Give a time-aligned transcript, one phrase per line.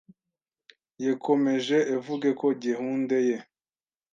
[1.03, 3.37] Yekomeje evuge ko gehunde ye